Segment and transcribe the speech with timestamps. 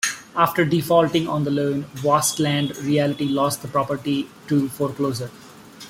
[0.35, 5.29] After defaulting on the loan, Vastland Realty lost the property to foreclosure.